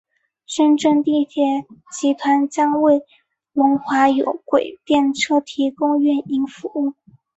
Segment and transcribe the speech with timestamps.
[0.47, 3.03] 深圳地铁集团将为
[3.53, 6.95] 龙华有轨电车提供运营服务。